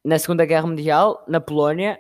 Na 0.01 0.17
Segunda 0.17 0.45
Guerra 0.45 0.65
Mundial, 0.65 1.25
na 1.27 1.41
Polónia, 1.41 2.00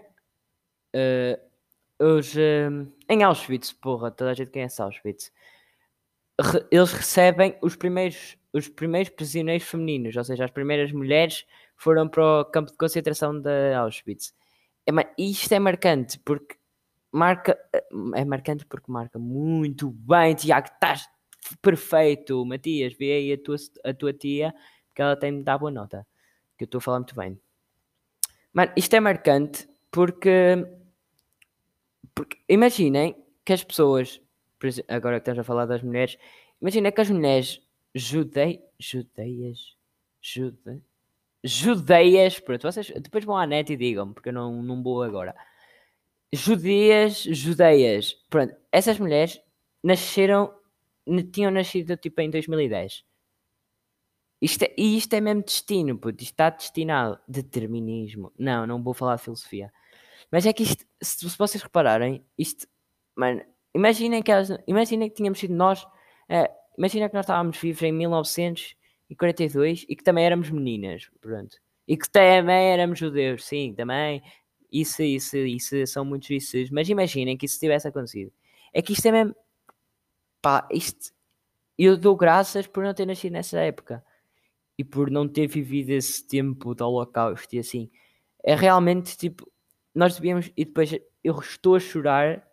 uh, 0.95 2.05
os, 2.17 2.33
uh, 2.33 2.89
em 3.09 3.23
Auschwitz, 3.23 3.73
porra, 3.73 4.09
toda 4.09 4.31
a 4.31 4.33
gente 4.33 4.51
conhece 4.51 4.81
Auschwitz. 4.81 5.33
Re, 6.39 6.65
eles 6.71 6.93
recebem 6.93 7.57
os 7.61 7.75
primeiros, 7.75 8.37
os 8.53 8.69
primeiros 8.69 9.09
prisioneiros 9.09 9.67
femininos, 9.67 10.15
ou 10.15 10.23
seja, 10.23 10.45
as 10.45 10.51
primeiras 10.51 10.93
mulheres 10.93 11.45
foram 11.75 12.07
para 12.07 12.39
o 12.39 12.45
campo 12.45 12.71
de 12.71 12.77
concentração 12.77 13.37
de 13.37 13.73
Auschwitz. 13.73 14.33
É, 14.87 14.91
isto 15.17 15.51
é 15.53 15.59
marcante 15.59 16.19
porque 16.19 16.57
marca 17.11 17.57
é 18.15 18.25
marcante 18.25 18.65
porque 18.65 18.91
marca 18.91 19.17
muito 19.17 19.89
bem, 19.89 20.35
Tiago, 20.35 20.67
estás 20.67 21.09
perfeito, 21.61 22.45
Matias, 22.45 22.93
vê 22.93 23.13
aí 23.13 23.33
a 23.33 23.37
tua, 23.37 23.55
a 23.83 23.93
tua 23.93 24.13
tia, 24.13 24.53
que 24.93 25.01
ela 25.01 25.15
tem 25.15 25.37
de 25.37 25.43
dar 25.43 25.57
boa 25.57 25.71
nota, 25.71 26.05
que 26.57 26.63
eu 26.63 26.65
estou 26.65 26.79
a 26.79 26.81
falar 26.81 26.99
muito 26.99 27.15
bem. 27.15 27.39
Mano, 28.53 28.71
isto 28.75 28.93
é 28.95 28.99
marcante 28.99 29.67
porque, 29.91 30.65
porque 32.13 32.37
imaginem 32.47 33.15
que 33.43 33.53
as 33.53 33.63
pessoas, 33.63 34.21
agora 34.87 35.19
que 35.19 35.21
estamos 35.21 35.39
a 35.39 35.43
falar 35.43 35.65
das 35.65 35.83
mulheres, 35.83 36.17
imaginem 36.61 36.91
que 36.91 37.01
as 37.01 37.09
mulheres 37.09 37.61
judei, 37.93 38.63
judeias, 38.79 39.75
jude, 40.21 40.81
judeias, 41.45 42.39
pronto, 42.39 42.63
vocês 42.63 42.91
depois 42.99 43.23
vão 43.23 43.37
à 43.37 43.45
net 43.45 43.71
e 43.71 43.77
digam, 43.77 44.11
porque 44.11 44.29
eu 44.29 44.33
não, 44.33 44.63
não 44.63 44.81
vou 44.81 45.03
agora. 45.03 45.35
Judeias, 46.33 47.21
judeias, 47.21 48.13
pronto, 48.29 48.55
essas 48.71 48.99
mulheres 48.99 49.39
nasceram, 49.83 50.51
tinham 51.31 51.51
nascido 51.51 51.95
tipo 51.95 52.19
em 52.21 52.29
2010. 52.31 53.05
Isto 54.41 54.63
é, 54.63 54.73
e 54.77 54.97
isto 54.97 55.13
é 55.13 55.21
mesmo 55.21 55.43
destino, 55.43 55.97
puto, 55.97 56.21
isto 56.21 56.33
está 56.33 56.49
destinado. 56.49 57.19
Determinismo. 57.27 58.33
Não, 58.37 58.67
não 58.67 58.83
vou 58.83 58.93
falar 58.93 59.15
de 59.15 59.23
filosofia. 59.23 59.71
Mas 60.31 60.45
é 60.45 60.53
que 60.53 60.63
isto, 60.63 60.85
se, 61.01 61.29
se 61.29 61.37
vocês 61.37 61.63
repararem, 61.63 62.25
isto, 62.37 62.67
mano, 63.15 63.41
imaginem 63.73 64.21
que, 64.21 64.31
elas, 64.31 64.49
imaginem 64.67 65.09
que 65.09 65.15
tínhamos 65.15 65.39
sido 65.39 65.53
nós, 65.53 65.87
eh, 66.27 66.51
imaginem 66.77 67.07
que 67.07 67.15
nós 67.15 67.23
estávamos 67.25 67.57
vivos 67.57 67.81
em 67.83 67.91
1942 67.91 68.84
e 69.09 69.95
que 69.95 70.03
também 70.03 70.25
éramos 70.25 70.49
meninas, 70.49 71.09
pronto. 71.21 71.57
E 71.87 71.95
que 71.95 72.09
também 72.09 72.71
éramos 72.71 72.97
judeus, 72.97 73.45
sim, 73.45 73.73
também. 73.73 74.23
Isso, 74.71 75.03
isso, 75.03 75.37
isso, 75.37 75.87
são 75.87 76.03
muitos 76.03 76.29
isso. 76.29 76.57
Mas 76.71 76.89
imaginem 76.89 77.37
que 77.37 77.45
isso 77.45 77.59
tivesse 77.59 77.87
acontecido. 77.87 78.31
É 78.73 78.81
que 78.81 78.93
isto 78.93 79.05
é 79.05 79.11
mesmo, 79.11 79.35
pá, 80.41 80.67
isto, 80.71 81.13
eu 81.77 81.97
dou 81.97 82.15
graças 82.15 82.67
por 82.67 82.83
não 82.83 82.93
ter 82.93 83.05
nascido 83.05 83.33
nessa 83.33 83.59
época 83.59 84.03
e 84.77 84.83
por 84.83 85.09
não 85.09 85.27
ter 85.27 85.47
vivido 85.47 85.91
esse 85.91 86.25
tempo 86.27 86.73
do 86.75 86.85
holocausto 86.85 87.55
e 87.55 87.59
assim. 87.59 87.89
É 88.43 88.55
realmente 88.55 89.17
tipo, 89.17 89.49
nós 89.93 90.15
devíamos, 90.15 90.51
e 90.57 90.65
depois 90.65 90.91
eu 91.23 91.39
estou 91.39 91.75
a 91.75 91.79
chorar, 91.79 92.45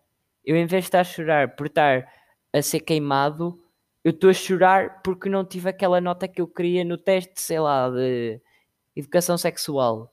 eu 0.44 0.56
em 0.56 0.66
vez 0.66 0.84
de 0.84 0.88
estar 0.88 1.00
a 1.00 1.04
chorar 1.04 1.56
por 1.56 1.66
estar 1.66 2.08
a 2.52 2.62
ser 2.62 2.80
queimado, 2.80 3.61
eu 4.04 4.10
estou 4.10 4.30
a 4.30 4.34
chorar 4.34 5.02
porque 5.02 5.28
não 5.28 5.44
tive 5.44 5.68
aquela 5.68 6.00
nota 6.00 6.28
que 6.28 6.40
eu 6.40 6.48
queria 6.48 6.84
no 6.84 6.98
teste, 6.98 7.40
sei 7.40 7.60
lá, 7.60 7.88
de 7.90 8.40
educação 8.96 9.38
sexual. 9.38 10.12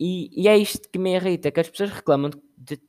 E, 0.00 0.30
e 0.42 0.48
é 0.48 0.56
isto 0.56 0.88
que 0.88 0.98
me 0.98 1.14
irrita, 1.14 1.50
que 1.50 1.60
as 1.60 1.68
pessoas 1.68 1.90
reclamam 1.90 2.30
de, 2.56 2.80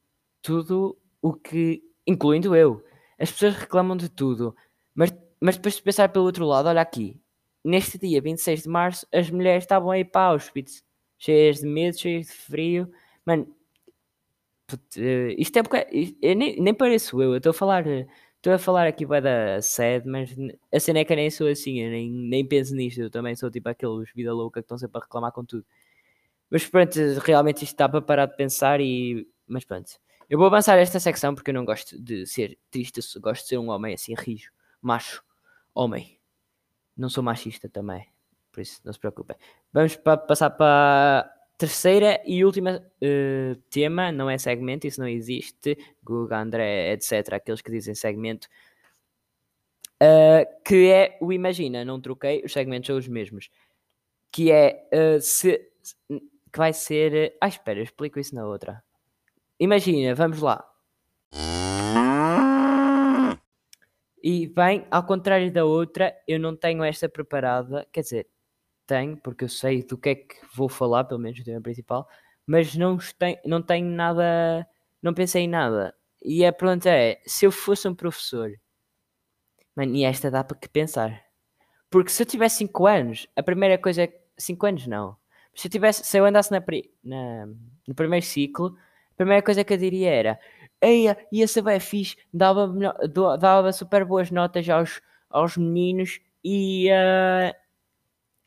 tudo 0.41 0.97
o 1.21 1.33
que, 1.33 1.81
incluindo 2.05 2.55
eu, 2.55 2.83
as 3.19 3.31
pessoas 3.31 3.55
reclamam 3.55 3.97
de 3.97 4.09
tudo, 4.09 4.55
mas, 4.93 5.11
mas 5.41 5.57
depois 5.57 5.75
de 5.75 5.81
pensar 5.83 6.09
pelo 6.09 6.25
outro 6.25 6.45
lado, 6.45 6.67
olha 6.69 6.81
aqui, 6.81 7.19
neste 7.63 7.97
dia 7.97 8.21
26 8.21 8.63
de 8.63 8.69
março, 8.69 9.07
as 9.13 9.29
mulheres 9.29 9.63
estavam 9.63 9.91
aí 9.91 10.05
para 10.05 10.27
Auschwitz, 10.27 10.83
cheias 11.17 11.59
de 11.59 11.67
medo, 11.67 11.97
cheias 11.99 12.27
de 12.27 12.33
frio. 12.33 12.91
Mano, 13.25 13.47
eh, 14.97 15.35
isto 15.37 15.57
é 15.57 15.63
porque 15.63 16.15
eu 16.21 16.35
nem, 16.35 16.61
nem 16.61 16.73
pareço 16.73 17.21
eu, 17.21 17.31
eu 17.31 17.37
estou 17.37 17.51
a 17.51 17.53
falar, 17.53 17.87
eh, 17.87 18.07
estou 18.39 18.53
a 18.53 18.59
falar 18.59 18.87
aqui 18.87 19.05
vai 19.05 19.21
da 19.21 19.61
sede, 19.61 20.07
mas 20.09 20.31
a 20.73 20.79
cena 20.79 20.99
é 20.99 21.05
que 21.05 21.13
eu 21.13 21.17
nem 21.17 21.29
sou 21.31 21.47
assim, 21.47 21.79
eu 21.81 21.91
nem, 21.91 22.11
nem 22.11 22.45
penso 22.47 22.75
nisto, 22.75 23.01
eu 23.01 23.09
também 23.11 23.35
sou 23.35 23.51
tipo 23.51 23.69
aqueles 23.69 24.11
vida 24.15 24.33
louca 24.33 24.61
que 24.61 24.65
estão 24.65 24.77
sempre 24.77 24.99
a 24.99 25.03
reclamar 25.03 25.31
com 25.31 25.45
tudo. 25.45 25.65
Mas 26.49 26.65
pronto, 26.67 26.93
realmente 27.25 27.63
isto 27.63 27.77
dá 27.77 27.87
para 27.89 28.01
parar 28.01 28.25
de 28.27 28.35
pensar 28.35 28.81
e. 28.81 29.27
Mas 29.47 29.65
pronto. 29.65 29.91
Eu 30.29 30.37
vou 30.37 30.47
avançar 30.47 30.77
esta 30.77 30.99
secção 30.99 31.35
porque 31.35 31.49
eu 31.51 31.55
não 31.55 31.65
gosto 31.65 31.99
de 32.01 32.25
ser 32.27 32.57
triste, 32.71 33.01
gosto 33.19 33.43
de 33.43 33.49
ser 33.49 33.57
um 33.57 33.69
homem 33.69 33.93
assim, 33.95 34.13
rijo, 34.15 34.51
macho, 34.81 35.23
homem. 35.73 36.19
Não 36.97 37.09
sou 37.09 37.23
machista 37.23 37.69
também, 37.69 38.05
por 38.51 38.61
isso 38.61 38.81
não 38.83 38.93
se 38.93 38.99
preocupem. 38.99 39.37
Vamos 39.73 39.95
pa- 39.95 40.17
passar 40.17 40.49
para 40.51 41.31
terceira 41.59 42.21
e 42.25 42.43
última 42.45 42.81
eh, 43.01 43.55
tema, 43.69 44.11
não 44.13 44.29
é 44.29 44.37
segmento, 44.37 44.87
isso 44.87 44.99
não 45.01 45.07
existe. 45.07 45.77
Google, 46.01 46.37
André, 46.37 46.93
etc. 46.93 47.33
Aqueles 47.33 47.61
que 47.61 47.69
dizem 47.71 47.93
segmento. 47.95 48.47
eh, 49.99 50.45
que 50.65 50.89
é 50.91 51.17
o 51.21 51.31
Imagina, 51.33 51.83
não 51.85 51.99
troquei, 52.01 52.41
os 52.45 52.53
segmentos 52.53 52.87
são 52.87 52.97
os 52.97 53.07
mesmos. 53.07 53.49
Que 54.31 54.51
é 54.51 54.87
eh, 54.91 55.19
se, 55.21 55.59
que 56.51 56.57
vai 56.57 56.73
ser. 56.73 57.35
Ah, 57.41 57.47
espera, 57.49 57.79
eu 57.79 57.83
explico 57.83 58.19
isso 58.19 58.35
na 58.35 58.45
outra. 58.47 58.83
Imagina, 59.59 60.15
vamos 60.15 60.41
lá. 60.41 60.65
E 64.23 64.47
bem, 64.47 64.85
ao 64.91 65.05
contrário 65.05 65.51
da 65.51 65.65
outra, 65.65 66.13
eu 66.27 66.39
não 66.39 66.55
tenho 66.55 66.83
esta 66.83 67.07
preparada. 67.09 67.87
Quer 67.91 68.01
dizer, 68.01 68.27
tenho, 68.89 69.17
porque 69.17 69.45
eu 69.45 69.49
sei 69.49 69.83
do 69.83 69.97
que 69.97 70.09
é 70.09 70.15
que 70.15 70.35
vou 70.55 70.69
falar, 70.69 71.03
pelo 71.05 71.19
menos 71.19 71.39
no 71.39 71.45
tema 71.45 71.61
principal, 71.61 72.07
mas 72.47 72.75
não 72.75 72.97
tenho, 73.19 73.37
não 73.45 73.61
tenho 73.61 73.87
nada, 73.87 74.67
não 75.01 75.13
pensei 75.13 75.43
em 75.43 75.47
nada. 75.49 75.95
E 76.23 76.45
a 76.45 76.53
pergunta 76.53 76.89
é: 76.89 77.21
se 77.27 77.45
eu 77.45 77.51
fosse 77.51 77.87
um 77.87 77.95
professor, 77.95 78.51
mano, 79.75 79.95
e 79.95 80.03
esta 80.03 80.29
dá 80.31 80.43
para 80.43 80.57
que 80.57 80.69
pensar? 80.69 81.21
Porque 81.91 82.11
se 82.11 82.23
eu 82.23 82.27
tivesse 82.27 82.57
5 82.57 82.87
anos, 82.87 83.27
a 83.35 83.43
primeira 83.43 83.77
coisa 83.79 84.03
é. 84.05 84.21
5 84.37 84.67
anos 84.67 84.87
não. 84.87 85.17
Se 85.55 85.67
eu, 85.67 85.71
tivesse, 85.71 86.03
se 86.05 86.17
eu 86.17 86.25
andasse 86.25 86.51
na, 86.51 86.61
na- 87.03 87.47
no 87.87 87.95
primeiro 87.95 88.25
ciclo, 88.25 88.77
a 89.13 89.15
primeira 89.17 89.43
coisa 89.43 89.63
que 89.63 89.73
eu 89.73 89.77
diria 89.77 90.11
era: 90.11 90.39
Eia, 90.81 91.17
ia 91.31 91.47
ser 91.47 91.63
bem 91.63 91.79
fixe, 91.79 92.17
dava, 92.33 92.67
dava 93.39 93.73
super 93.73 94.05
boas 94.05 94.31
notas 94.31 94.67
aos, 94.69 95.01
aos 95.29 95.57
meninos 95.57 96.19
e, 96.43 96.89
ah, 96.91 97.55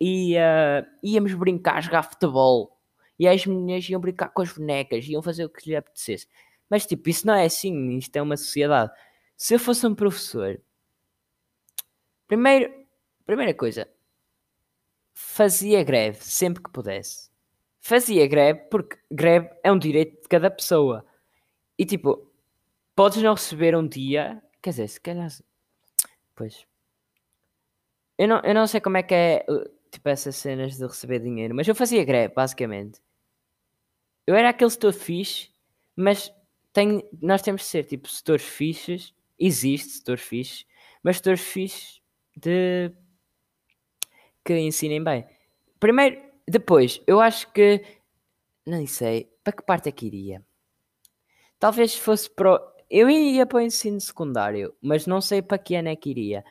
e 0.05 0.37
ah, 0.37 0.85
íamos 1.01 1.33
brincar, 1.35 1.81
jogar 1.81 2.03
futebol. 2.03 2.77
E 3.17 3.29
as 3.29 3.47
meninas 3.47 3.89
iam 3.89 4.01
brincar 4.01 4.31
com 4.31 4.43
as 4.43 4.53
bonecas, 4.53 5.07
iam 5.07 5.23
fazer 5.23 5.45
o 5.45 5.49
que 5.49 5.71
lhe 5.71 5.77
apetecesse. 5.77 6.27
Mas 6.69 6.85
tipo, 6.85 7.09
isso 7.09 7.25
não 7.25 7.35
é 7.35 7.45
assim, 7.45 7.97
isto 7.97 8.17
é 8.17 8.21
uma 8.21 8.37
sociedade. 8.37 8.91
Se 9.37 9.55
eu 9.55 9.61
fosse 9.61 9.87
um 9.87 9.95
professor, 9.95 10.61
primeiro, 12.27 12.85
primeira 13.25 13.55
coisa, 13.55 13.89
fazia 15.13 15.85
greve 15.85 16.19
sempre 16.25 16.61
que 16.61 16.73
pudesse. 16.73 17.31
Fazia 17.81 18.27
greve 18.27 18.59
porque 18.71 18.99
greve 19.09 19.51
é 19.63 19.71
um 19.71 19.79
direito 19.79 20.23
de 20.23 20.29
cada 20.29 20.51
pessoa. 20.51 21.07
E 21.79 21.87
tipo, 21.87 22.29
podes 22.97 23.23
não 23.23 23.35
receber 23.35 23.77
um 23.77 23.87
dia, 23.87 24.43
quer 24.61 24.71
dizer, 24.71 24.89
se 24.89 25.01
calhar. 25.01 25.29
Pois. 26.35 26.67
Eu 28.19 28.27
não, 28.27 28.41
eu 28.41 28.55
não 28.55 28.67
sei 28.67 28.81
como 28.81 28.97
é 28.97 29.03
que 29.05 29.15
é 29.15 29.47
uh, 29.49 29.82
tipo 29.93 30.09
essas 30.09 30.35
cenas 30.37 30.77
de 30.77 30.85
receber 30.87 31.21
dinheiro, 31.21 31.55
mas 31.55 31.69
eu 31.69 31.75
fazia 31.75 32.05
greve, 32.05 32.35
basicamente. 32.35 33.01
Eu 34.27 34.35
era 34.35 34.49
aquele 34.49 34.71
setor 34.71 34.93
fixe, 34.93 35.51
mas 35.95 36.33
tem, 36.73 37.09
nós 37.21 37.43
temos 37.43 37.61
de 37.63 37.69
ser 37.69 37.85
tipo 37.85 38.09
setores 38.09 38.43
fixes. 38.45 39.15
Existe 39.39 39.91
setores 39.99 40.23
fixes, 40.23 40.67
mas 41.03 41.17
setores 41.17 41.41
fixes 41.41 42.01
de 42.37 42.91
que 44.45 44.57
ensinem 44.59 45.03
bem. 45.03 45.27
Primeiro, 45.79 46.21
depois, 46.49 47.01
eu 47.07 47.21
acho 47.21 47.53
que 47.53 47.85
nem 48.67 48.87
sei 48.87 49.31
para 49.45 49.53
que 49.53 49.63
parte 49.63 49.89
é 49.89 49.93
que 49.93 50.07
iria. 50.07 50.43
Talvez 51.59 51.95
fosse 51.97 52.29
para. 52.31 52.55
o- 52.55 52.73
Eu 52.91 53.09
iria 53.09 53.47
para 53.47 53.59
o 53.59 53.61
ensino 53.61 54.01
secundário, 54.01 54.75
mas 54.81 55.07
não 55.07 55.21
sei 55.21 55.41
para 55.41 55.57
que 55.59 55.75
ano 55.75 55.89
é 55.89 55.97
que 55.97 56.11
iria. 56.11 56.45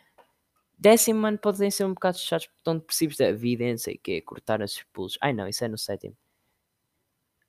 Décimo 0.81 1.25
ano 1.27 1.37
podem 1.37 1.71
ser 1.71 1.85
um 1.85 1.93
bocado 1.93 2.17
chatos 2.17 2.47
porque 2.47 2.59
estão 2.59 2.77
depressivos 2.77 3.15
da 3.17 3.31
vida 3.31 3.63
não 3.69 3.77
sei 3.77 3.95
o 3.95 3.99
quê, 3.99 4.21
cortar 4.21 4.61
os 4.61 4.83
pulsos. 4.91 5.17
Ai 5.21 5.31
não, 5.33 5.47
isso 5.47 5.63
é 5.63 5.67
no 5.69 5.77
sétimo. 5.77 6.15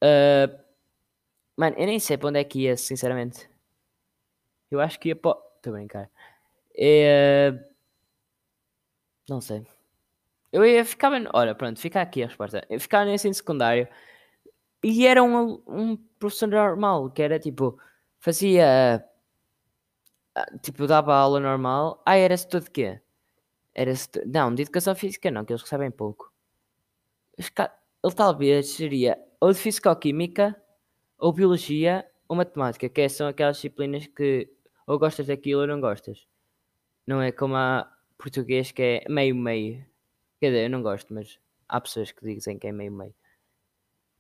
Ah, 0.01 0.49
mano, 1.57 1.77
eu 1.79 1.87
nem 1.87 1.99
sei 2.01 2.17
para 2.19 2.29
onde 2.29 2.41
é 2.41 2.45
que 2.45 2.61
ia, 2.63 2.77
sinceramente. 2.77 3.49
Eu 4.71 4.81
acho 4.81 4.99
que 4.99 5.09
ia 5.09 5.17
para. 5.17 5.39
Estou 5.57 5.73
a 5.75 5.77
brincar. 5.77 6.11
É, 6.77 7.53
Não 9.29 9.41
sei. 9.41 9.67
Eu 10.53 10.65
ia 10.65 10.85
ficar. 10.85 11.13
Olha, 11.35 11.55
pronto, 11.55 11.81
fica 11.81 12.01
aqui 12.03 12.23
a 12.23 12.27
resposta. 12.29 12.67
Eu 12.71 12.81
ficava 12.81 13.05
no 13.07 13.13
ensino 13.13 13.35
secundário 13.35 13.89
e 14.85 15.07
era 15.07 15.23
um, 15.23 15.63
um 15.69 15.97
professor 16.19 16.49
normal, 16.49 17.11
que 17.11 17.23
era 17.23 17.39
tipo. 17.41 17.79
Fazia. 18.21 19.05
ah, 20.35 20.47
Tipo, 20.63 20.87
dava 20.87 21.15
aula 21.15 21.41
normal. 21.41 22.03
Ah, 22.07 22.17
era 22.17 22.37
setor 22.37 22.61
de 22.63 22.71
quê? 22.71 23.01
Era. 23.75 23.93
Não, 24.27 24.55
de 24.55 24.63
educação 24.63 24.95
física 24.95 25.31
não, 25.31 25.45
que 25.45 25.53
eles 25.53 25.63
recebem 25.63 25.91
pouco. 25.91 26.33
Ele 28.05 28.15
talvez 28.15 28.69
seria 28.71 29.19
ou 29.41 29.53
de 29.53 29.59
fisicoquímica, 29.59 30.57
ou 31.19 31.33
biologia, 31.33 32.07
ou 32.29 32.37
matemática, 32.37 32.89
que 32.89 33.01
é- 33.03 33.09
são 33.09 33.27
aquelas 33.29 33.57
disciplinas 33.57 34.07
que 34.07 34.49
ou 34.87 34.99
gostas 34.99 35.27
daquilo 35.29 35.63
ou 35.63 35.67
não 35.67 35.81
gostas. 35.81 36.27
Não 37.07 37.23
é 37.23 37.33
como 37.33 37.57
a 37.57 37.91
português 38.19 38.73
que 38.73 38.83
é 38.83 39.05
meio-meio. 39.11 39.87
Quer 40.41 40.49
dizer, 40.51 40.65
eu 40.67 40.71
não 40.71 40.83
gosto, 40.83 41.15
mas 41.15 41.39
há 41.69 41.81
pessoas 41.81 42.13
que 42.13 42.25
dizem 42.27 42.59
que 42.59 42.69
é 42.69 42.73
meio-meio. 42.73 43.15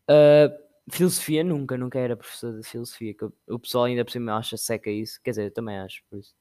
Ah, 0.08 0.48
filosofia 0.90 1.42
nunca, 1.44 1.76
nunca 1.76 1.98
era 1.98 2.16
professor 2.16 2.58
de 2.60 2.66
filosofia. 2.68 3.14
Que 3.14 3.24
o 3.48 3.58
pessoal 3.58 3.84
ainda 3.84 4.04
por 4.04 4.10
cima 4.12 4.36
acha 4.36 4.56
seca 4.56 4.90
isso. 4.90 5.20
Quer 5.22 5.30
dizer, 5.30 5.44
eu 5.46 5.50
também 5.52 5.78
acho, 5.78 6.02
por 6.10 6.18
isso. 6.18 6.34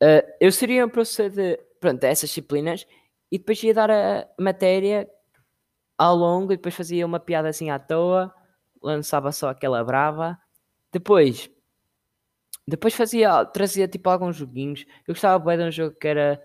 Ah, 0.00 0.24
eu 0.40 0.52
seria 0.52 0.84
um 0.84 0.88
professor 0.88 1.30
de, 1.30 1.56
pronto, 1.80 2.04
essas 2.04 2.28
disciplinas 2.30 2.86
e 3.30 3.38
depois 3.38 3.62
ia 3.62 3.74
dar 3.74 3.90
a 3.90 4.28
matéria 4.38 5.08
ao 5.98 6.16
longo 6.16 6.52
e 6.52 6.56
depois 6.56 6.74
fazia 6.74 7.06
uma 7.06 7.20
piada 7.20 7.48
assim 7.48 7.70
à 7.70 7.78
toa, 7.78 8.34
lançava 8.82 9.32
só 9.32 9.50
aquela 9.50 9.84
brava. 9.84 10.38
Depois, 10.92 11.50
depois 12.66 12.94
fazia, 12.94 13.44
trazia 13.46 13.86
tipo 13.88 14.08
alguns 14.10 14.36
joguinhos. 14.36 14.84
Eu 15.06 15.14
gostava 15.14 15.42
bem 15.44 15.58
de 15.58 15.64
um 15.64 15.70
jogo 15.70 15.96
que 15.96 16.08
era 16.08 16.42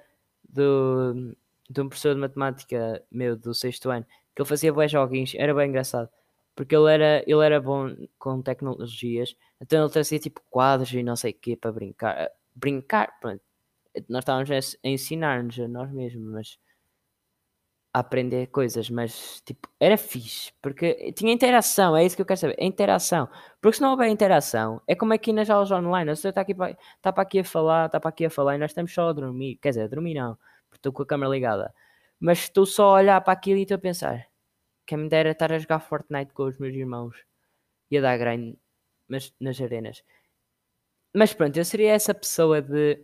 do, 0.48 1.36
de 1.70 1.82
um 1.82 1.90
professor 1.90 2.14
de 2.16 2.22
matemática 2.22 3.04
meu 3.12 3.36
do 3.36 3.54
sexto 3.54 3.90
ano, 3.90 4.06
que 4.36 4.42
ele 4.42 4.50
fazia 4.50 4.74
bons 4.74 4.92
joguinhos, 4.92 5.34
era 5.36 5.54
bem 5.54 5.70
engraçado. 5.70 6.10
Porque 6.56 6.76
ele 6.76 6.92
era, 6.94 7.24
ele 7.28 7.46
era 7.46 7.60
bom 7.62 7.96
com 8.20 8.42
tecnologias, 8.42 9.36
então 9.62 9.84
ele 9.84 9.92
trazia 9.92 10.20
tipo 10.20 10.42
quadros 10.50 10.92
e 10.94 11.02
não 11.04 11.16
sei 11.16 11.32
o 11.32 11.36
quê 11.36 11.56
para 11.56 11.72
brincar. 11.72 12.30
Brincar, 12.56 13.20
pronto. 13.20 13.42
Nós 14.10 14.22
estávamos 14.22 14.50
a 14.52 14.88
ensinar-nos 14.88 15.60
a 15.60 15.68
nós 15.68 15.92
mesmos, 15.92 16.24
mas 16.32 16.60
a 17.94 18.00
aprender 18.00 18.48
coisas, 18.48 18.90
mas 18.90 19.42
tipo, 19.42 19.68
era 19.80 19.98
fixe, 19.98 20.54
porque 20.62 21.12
tinha 21.14 21.34
interação, 21.34 21.96
é 21.96 22.06
isso 22.06 22.16
que 22.16 22.22
eu 22.22 22.26
quero 22.26 22.40
saber, 22.40 22.56
a 22.60 22.64
interação. 22.64 23.28
Porque 23.62 23.78
se 23.78 23.82
não 23.82 23.92
houver 23.92 24.08
interação, 24.10 24.82
é 24.88 24.96
como 24.96 25.14
aqui 25.14 25.34
nas 25.34 25.50
aulas 25.50 25.72
online, 25.72 26.10
a 26.10 26.14
pessoa 26.14 26.30
está 26.30 26.42
aqui 26.42 26.56
para, 26.56 26.78
para 27.02 27.22
aqui 27.22 27.40
a 27.40 27.44
falar, 27.44 27.88
está 27.88 28.00
para 28.00 28.10
aqui 28.10 28.26
a 28.26 28.30
falar 28.30 28.56
e 28.56 28.58
nós 28.60 28.72
estamos 28.72 28.94
só 28.94 29.10
a 29.10 29.14
dormir, 29.14 29.58
quer 29.58 29.70
dizer, 29.70 29.84
a 29.84 29.88
dormir 29.88 30.14
não, 30.14 30.36
porque 30.70 30.78
estou 30.80 30.94
com 30.94 31.04
a 31.04 31.06
câmera 31.06 31.32
ligada, 31.32 31.74
mas 32.20 32.40
estou 32.40 32.66
só 32.66 32.92
a 32.92 32.94
olhar 33.02 33.22
para 33.22 33.34
aquilo 33.34 33.60
e 33.60 33.64
estou 33.64 33.76
a 33.76 33.80
pensar, 33.80 34.26
quem 34.86 34.98
me 34.98 35.10
dera 35.10 35.32
estar 35.32 35.52
a 35.52 35.60
jogar 35.60 35.80
Fortnite 35.80 36.34
com 36.34 36.44
os 36.44 36.58
meus 36.58 36.74
irmãos 36.74 37.16
e 37.90 37.98
a 37.98 38.02
dar 38.02 38.18
grind 38.18 38.56
mas, 39.12 39.34
nas 39.42 39.60
arenas. 39.60 40.04
Mas 41.14 41.34
pronto, 41.34 41.58
eu 41.58 41.66
seria 41.66 41.92
essa 41.92 42.14
pessoa 42.14 42.62
de, 42.62 43.04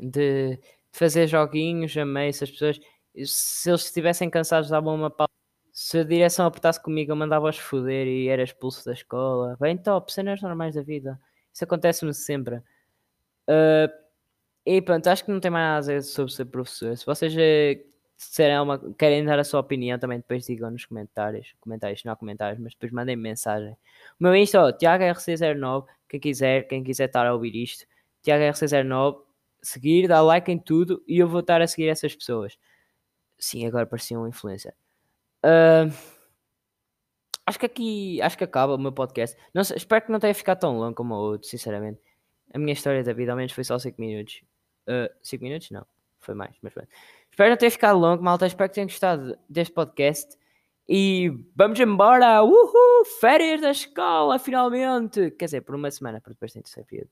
de 0.00 0.58
fazer 0.92 1.26
joguinhos, 1.26 1.96
amei 1.96 2.28
essas 2.28 2.50
pessoas 2.50 2.78
se 3.26 3.70
eles 3.70 3.84
estivessem 3.84 4.30
cansados, 4.30 4.70
davam 4.70 4.94
uma 4.94 5.10
pausa. 5.10 5.30
Se 5.72 5.98
a 5.98 6.04
direção 6.04 6.46
apertasse 6.46 6.82
comigo, 6.82 7.12
eu 7.12 7.16
mandava-os 7.16 7.58
foder 7.58 8.06
e 8.06 8.28
era 8.28 8.42
expulso 8.42 8.84
da 8.84 8.92
escola. 8.92 9.56
Bem 9.60 9.76
top, 9.76 10.12
cenas 10.12 10.40
normais 10.42 10.74
da 10.74 10.82
vida. 10.82 11.18
Isso 11.52 11.64
acontece-me 11.64 12.12
sempre. 12.12 12.56
Uh, 13.48 13.88
e 14.66 14.80
pronto, 14.82 15.06
acho 15.08 15.24
que 15.24 15.30
não 15.30 15.40
tem 15.40 15.50
mais 15.50 15.64
nada 15.64 15.76
a 15.78 15.80
dizer 15.80 16.02
sobre 16.02 16.32
ser 16.32 16.44
professor. 16.46 16.96
Se 16.96 17.06
vocês 17.06 17.34
uh, 18.38 18.62
uma, 18.62 18.94
querem 18.94 19.24
dar 19.24 19.38
a 19.38 19.44
sua 19.44 19.60
opinião, 19.60 19.98
também 19.98 20.18
depois 20.18 20.46
digam 20.46 20.70
nos 20.70 20.84
comentários. 20.84 21.54
Comentários, 21.60 22.04
não 22.04 22.16
comentários, 22.16 22.60
mas 22.60 22.72
depois 22.72 22.92
mandem 22.92 23.16
mensagem. 23.16 23.72
O 24.18 24.24
meu 24.24 24.34
Insta, 24.34 24.60
ó, 24.60 24.72
TiagoRC09. 24.72 25.86
Quem 26.08 26.20
quiser, 26.20 26.66
quem 26.68 26.84
quiser 26.84 27.06
estar 27.06 27.26
a 27.26 27.32
ouvir 27.32 27.54
isto, 27.56 27.86
TiagoRC09. 28.24 29.22
Seguir, 29.62 30.08
dar 30.08 30.22
like 30.22 30.50
em 30.50 30.58
tudo 30.58 31.02
e 31.06 31.18
eu 31.18 31.28
vou 31.28 31.40
estar 31.40 31.62
a 31.62 31.66
seguir 31.66 31.88
essas 31.88 32.14
pessoas. 32.14 32.58
Sim, 33.38 33.66
agora 33.66 33.86
parecia 33.86 34.18
um 34.18 34.26
influencer. 34.26 34.74
Uh, 35.44 35.92
acho 37.46 37.58
que 37.58 37.66
aqui 37.66 38.22
acho 38.22 38.36
que 38.36 38.44
acaba 38.44 38.74
o 38.74 38.78
meu 38.78 38.92
podcast. 38.92 39.36
Não 39.54 39.62
espero 39.62 40.04
que 40.04 40.12
não 40.12 40.18
tenha 40.18 40.34
ficado 40.34 40.60
tão 40.60 40.76
longo 40.78 40.94
como 40.94 41.14
o 41.14 41.18
outro, 41.18 41.48
sinceramente. 41.48 42.00
A 42.52 42.58
minha 42.58 42.72
história 42.72 43.02
da 43.02 43.12
vida 43.12 43.32
ao 43.32 43.36
menos 43.36 43.52
foi 43.52 43.64
só 43.64 43.78
5 43.78 44.00
minutos. 44.00 44.42
5 45.22 45.42
uh, 45.42 45.44
minutos? 45.44 45.70
Não, 45.70 45.86
foi 46.22 46.34
mais, 46.34 46.56
mas 46.62 46.72
pronto. 46.72 46.88
Espero 47.30 47.50
não 47.50 47.56
ter 47.56 47.70
ficado 47.70 47.98
longo, 47.98 48.22
malta. 48.22 48.46
Espero 48.46 48.68
que 48.68 48.74
tenham 48.74 48.88
gostado 48.88 49.38
deste 49.48 49.74
podcast. 49.74 50.36
E 50.88 51.30
vamos 51.54 51.78
embora! 51.78 52.42
Uhul! 52.42 53.04
Férias 53.20 53.60
da 53.60 53.70
escola, 53.70 54.38
finalmente! 54.38 55.30
Quer 55.32 55.46
dizer, 55.46 55.60
por 55.62 55.74
uma 55.74 55.90
semana, 55.90 56.20
porque 56.20 56.34
depois 56.34 56.52
tem 56.52 56.62
terceiro 56.62 56.88
período. 56.88 57.10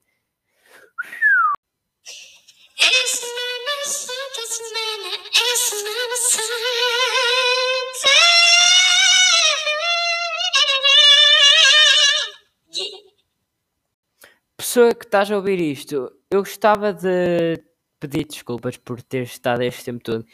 pessoa 14.71 14.95
que 14.95 15.05
estás 15.05 15.29
a 15.29 15.37
ouvir 15.37 15.59
isto, 15.59 16.13
eu 16.31 16.41
gostava 16.41 16.93
de 16.93 17.61
pedir 18.01 18.25
desculpas 18.25 18.77
por 18.77 19.01
ter 19.03 19.23
estado 19.23 19.63
este 19.63 19.85
tempo 19.85 20.03
todo. 20.03 20.25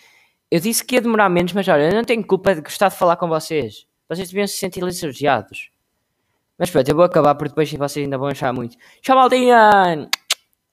Eu 0.50 0.60
disse 0.60 0.84
que 0.84 0.94
ia 0.94 1.02
demorar 1.02 1.28
menos, 1.28 1.52
mas 1.52 1.66
olha, 1.66 1.90
eu 1.90 1.94
não 1.94 2.04
tenho 2.04 2.24
culpa 2.24 2.54
de 2.54 2.60
gostar 2.60 2.88
de 2.88 2.96
falar 2.96 3.16
com 3.16 3.28
vocês. 3.28 3.86
Vocês 4.08 4.28
deviam 4.28 4.46
se 4.46 4.56
sentir 4.56 4.82
lisonjeados. 4.82 5.70
Mas 6.56 6.70
pronto, 6.70 6.88
eu 6.88 6.94
vou 6.94 7.04
acabar 7.04 7.34
porque 7.34 7.50
depois 7.50 7.70
vocês 7.72 8.04
ainda 8.04 8.16
vão 8.16 8.28
achar 8.28 8.52
muito. 8.52 8.76
Tchau, 9.02 9.16
maldinha! 9.16 10.08